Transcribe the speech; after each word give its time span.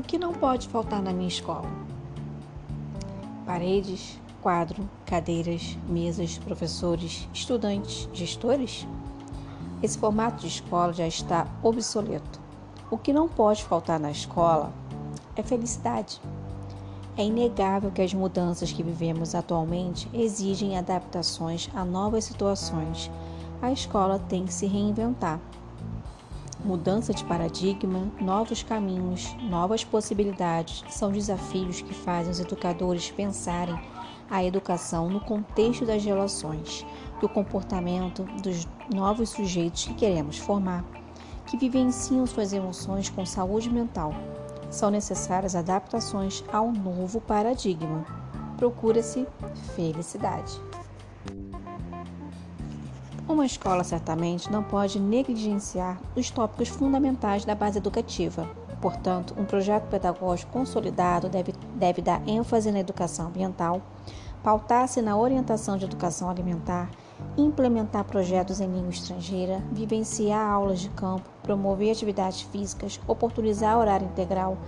que 0.00 0.18
não 0.18 0.32
pode 0.32 0.68
faltar 0.68 1.00
na 1.00 1.12
minha 1.12 1.28
escola? 1.28 1.68
Paredes, 3.46 4.18
quadro, 4.42 4.88
cadeiras, 5.06 5.78
mesas, 5.88 6.36
professores, 6.38 7.28
estudantes, 7.32 8.08
gestores? 8.12 8.86
Esse 9.82 9.96
formato 9.96 10.42
de 10.42 10.48
escola 10.48 10.92
já 10.92 11.06
está 11.06 11.46
obsoleto. 11.62 12.40
O 12.90 12.98
que 12.98 13.12
não 13.12 13.28
pode 13.28 13.64
faltar 13.64 14.00
na 14.00 14.10
escola 14.10 14.72
é 15.36 15.42
felicidade. 15.42 16.20
É 17.16 17.24
inegável 17.24 17.90
que 17.90 18.02
as 18.02 18.12
mudanças 18.12 18.72
que 18.72 18.82
vivemos 18.82 19.34
atualmente 19.34 20.08
exigem 20.12 20.76
adaptações 20.76 21.70
a 21.74 21.84
novas 21.84 22.24
situações. 22.24 23.10
A 23.62 23.70
escola 23.70 24.18
tem 24.18 24.44
que 24.44 24.52
se 24.52 24.66
reinventar 24.66 25.40
mudança 26.64 27.12
de 27.12 27.22
paradigma, 27.24 28.10
novos 28.20 28.62
caminhos, 28.62 29.36
novas 29.42 29.84
possibilidades 29.84 30.82
são 30.88 31.12
desafios 31.12 31.82
que 31.82 31.92
fazem 31.92 32.32
os 32.32 32.40
educadores 32.40 33.10
pensarem 33.10 33.78
a 34.30 34.42
educação 34.42 35.10
no 35.10 35.20
contexto 35.20 35.84
das 35.84 36.02
relações, 36.02 36.84
do 37.20 37.28
comportamento 37.28 38.24
dos 38.42 38.66
novos 38.92 39.30
sujeitos 39.30 39.84
que 39.84 39.94
queremos 39.94 40.38
formar, 40.38 40.84
que 41.46 41.58
vivenciam 41.58 42.26
suas 42.26 42.52
emoções 42.52 43.10
com 43.10 43.26
saúde 43.26 43.70
mental. 43.70 44.14
São 44.70 44.90
necessárias 44.90 45.54
adaptações 45.54 46.42
ao 46.52 46.72
novo 46.72 47.20
paradigma. 47.20 48.04
Procura-se 48.56 49.26
felicidade. 49.76 50.60
Uma 53.26 53.46
escola 53.46 53.82
certamente 53.82 54.52
não 54.52 54.62
pode 54.62 55.00
negligenciar 55.00 55.98
os 56.14 56.30
tópicos 56.30 56.68
fundamentais 56.68 57.42
da 57.42 57.54
base 57.54 57.78
educativa. 57.78 58.46
Portanto, 58.82 59.34
um 59.38 59.46
projeto 59.46 59.88
pedagógico 59.88 60.52
consolidado 60.52 61.30
deve, 61.30 61.54
deve 61.74 62.02
dar 62.02 62.20
ênfase 62.28 62.70
na 62.70 62.80
educação 62.80 63.28
ambiental, 63.28 63.80
pautar-se 64.42 65.00
na 65.00 65.16
orientação 65.16 65.78
de 65.78 65.86
educação 65.86 66.28
alimentar, 66.28 66.90
implementar 67.34 68.04
projetos 68.04 68.60
em 68.60 68.66
língua 68.66 68.90
estrangeira, 68.90 69.62
vivenciar 69.72 70.46
aulas 70.46 70.80
de 70.80 70.90
campo, 70.90 71.30
promover 71.42 71.92
atividades 71.92 72.42
físicas, 72.42 73.00
oportunizar 73.06 73.78
horário 73.78 74.06
integral, 74.06 74.58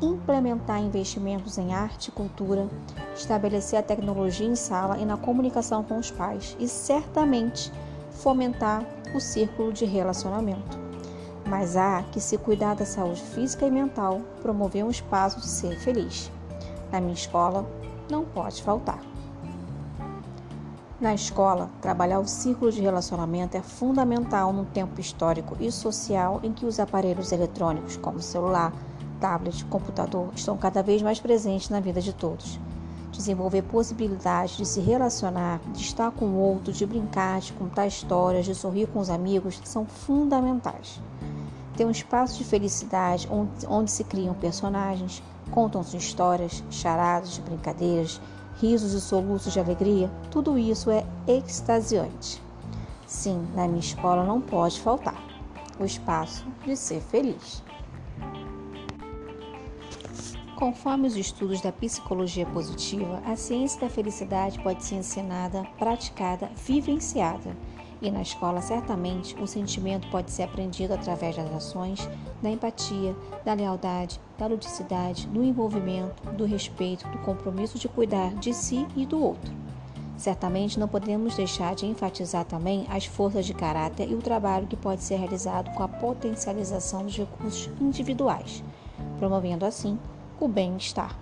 implementar 0.00 0.80
investimentos 0.80 1.58
em 1.58 1.74
arte 1.74 2.08
e 2.08 2.12
cultura, 2.12 2.68
estabelecer 3.16 3.76
a 3.76 3.82
tecnologia 3.82 4.46
em 4.46 4.54
sala 4.54 4.98
e 4.98 5.04
na 5.04 5.16
comunicação 5.16 5.82
com 5.82 5.98
os 5.98 6.12
pais 6.12 6.56
e 6.60 6.68
certamente 6.68 7.72
fomentar 8.14 8.84
o 9.14 9.20
círculo 9.20 9.72
de 9.72 9.84
relacionamento. 9.84 10.78
Mas 11.46 11.76
há 11.76 12.02
que 12.10 12.20
se 12.20 12.38
cuidar 12.38 12.74
da 12.74 12.86
saúde 12.86 13.20
física 13.20 13.66
e 13.66 13.70
mental, 13.70 14.20
promover 14.40 14.84
um 14.84 14.90
espaço 14.90 15.40
de 15.40 15.46
ser 15.46 15.76
feliz. 15.78 16.30
Na 16.90 17.00
minha 17.00 17.12
escola, 17.12 17.66
não 18.10 18.24
pode 18.24 18.62
faltar. 18.62 19.00
Na 21.00 21.12
escola, 21.12 21.68
trabalhar 21.82 22.18
o 22.18 22.26
círculo 22.26 22.72
de 22.72 22.80
relacionamento 22.80 23.56
é 23.56 23.62
fundamental 23.62 24.52
num 24.52 24.64
tempo 24.64 25.00
histórico 25.00 25.56
e 25.60 25.70
social 25.70 26.40
em 26.42 26.52
que 26.52 26.64
os 26.64 26.80
aparelhos 26.80 27.30
eletrônicos, 27.30 27.96
como 27.96 28.22
celular, 28.22 28.72
tablet, 29.20 29.64
computador, 29.66 30.30
estão 30.34 30.56
cada 30.56 30.82
vez 30.82 31.02
mais 31.02 31.20
presentes 31.20 31.68
na 31.68 31.80
vida 31.80 32.00
de 32.00 32.12
todos 32.12 32.58
desenvolver 33.16 33.62
possibilidades 33.62 34.56
de 34.56 34.66
se 34.66 34.80
relacionar, 34.80 35.60
de 35.72 35.80
estar 35.80 36.10
com 36.10 36.26
o 36.26 36.38
outro, 36.38 36.72
de 36.72 36.84
brincar, 36.84 37.40
de 37.40 37.52
contar 37.52 37.86
histórias, 37.86 38.44
de 38.44 38.54
sorrir 38.54 38.86
com 38.88 38.98
os 38.98 39.10
amigos, 39.10 39.60
são 39.64 39.86
fundamentais. 39.86 41.00
Ter 41.76 41.84
um 41.84 41.90
espaço 41.90 42.38
de 42.38 42.44
felicidade 42.44 43.28
onde, 43.30 43.66
onde 43.68 43.90
se 43.90 44.04
criam 44.04 44.34
personagens, 44.34 45.22
contam-se 45.50 45.96
histórias, 45.96 46.62
charadas, 46.70 47.38
brincadeiras, 47.38 48.20
risos 48.60 48.92
e 48.92 49.00
soluços 49.00 49.52
de 49.52 49.60
alegria, 49.60 50.10
tudo 50.30 50.58
isso 50.58 50.90
é 50.90 51.04
extasiante. 51.26 52.42
Sim, 53.06 53.46
na 53.54 53.66
minha 53.66 53.80
escola 53.80 54.24
não 54.24 54.40
pode 54.40 54.80
faltar 54.80 55.22
o 55.78 55.84
espaço 55.84 56.46
de 56.64 56.76
ser 56.76 57.00
feliz. 57.00 57.62
Conforme 60.56 61.08
os 61.08 61.16
estudos 61.16 61.60
da 61.60 61.72
psicologia 61.72 62.46
positiva, 62.46 63.20
a 63.26 63.34
ciência 63.34 63.80
da 63.80 63.88
felicidade 63.88 64.62
pode 64.62 64.84
ser 64.84 64.96
ensinada, 64.96 65.64
praticada, 65.76 66.48
vivenciada. 66.64 67.56
E 68.00 68.08
na 68.08 68.22
escola, 68.22 68.60
certamente, 68.60 69.34
o 69.42 69.48
sentimento 69.48 70.08
pode 70.10 70.30
ser 70.30 70.44
aprendido 70.44 70.94
através 70.94 71.34
das 71.34 71.52
ações, 71.52 72.08
da 72.40 72.48
empatia, 72.48 73.16
da 73.44 73.52
lealdade, 73.52 74.20
da 74.38 74.46
ludicidade, 74.46 75.26
do 75.26 75.42
envolvimento, 75.42 76.22
do 76.32 76.44
respeito, 76.44 77.08
do 77.08 77.18
compromisso 77.18 77.76
de 77.76 77.88
cuidar 77.88 78.32
de 78.34 78.54
si 78.54 78.86
e 78.94 79.04
do 79.04 79.20
outro. 79.20 79.52
Certamente 80.16 80.78
não 80.78 80.86
podemos 80.86 81.34
deixar 81.34 81.74
de 81.74 81.86
enfatizar 81.86 82.44
também 82.44 82.86
as 82.88 83.06
forças 83.06 83.44
de 83.44 83.54
caráter 83.54 84.08
e 84.08 84.14
o 84.14 84.22
trabalho 84.22 84.68
que 84.68 84.76
pode 84.76 85.02
ser 85.02 85.16
realizado 85.16 85.74
com 85.74 85.82
a 85.82 85.88
potencialização 85.88 87.02
dos 87.02 87.16
recursos 87.16 87.68
individuais, 87.80 88.62
promovendo 89.18 89.66
assim 89.66 89.98
o 90.44 90.48
bem-estar. 90.48 91.18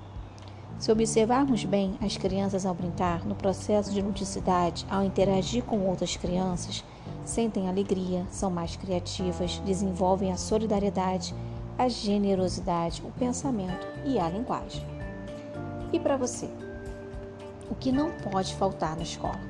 Se 0.79 0.91
observarmos 0.91 1.65
bem 1.65 1.97
as 2.03 2.17
crianças 2.17 2.67
ao 2.67 2.75
brincar, 2.75 3.25
no 3.25 3.37
processo 3.37 3.93
de 3.93 4.03
ludicidade, 4.03 4.85
ao 4.91 5.05
interagir 5.05 5.63
com 5.63 5.87
outras 5.87 6.17
crianças, 6.17 6.85
sentem 7.25 7.69
alegria, 7.69 8.27
são 8.31 8.51
mais 8.51 8.75
criativas, 8.75 9.59
desenvolvem 9.65 10.33
a 10.33 10.37
solidariedade, 10.37 11.33
a 11.79 11.89
generosidade, 11.89 13.01
o 13.05 13.13
pensamento 13.13 13.87
e 14.05 14.19
a 14.19 14.29
linguagem. 14.29 14.85
E 15.93 16.01
para 16.01 16.17
você? 16.17 16.51
O 17.71 17.77
que 17.77 17.93
não 17.93 18.11
pode 18.11 18.55
faltar 18.57 18.97
na 18.97 19.03
escola? 19.03 19.41